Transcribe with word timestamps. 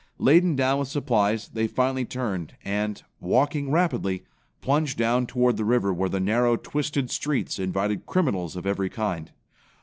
Laden 0.17 0.55
down 0.55 0.79
with 0.79 0.87
supplies, 0.87 1.49
they 1.49 1.67
finally 1.67 2.05
turned 2.05 2.55
and, 2.65 3.03
walking 3.19 3.69
rapidly, 3.69 4.23
plunged 4.59 4.97
down 4.97 5.27
toward 5.27 5.57
the 5.57 5.63
river 5.63 5.93
where 5.93 6.09
the 6.09 6.19
narrow, 6.19 6.55
twisted 6.55 7.11
streets 7.11 7.59
invited 7.59 8.07
criminals 8.07 8.55
of 8.55 8.65
every 8.65 8.89
kind. 8.89 9.31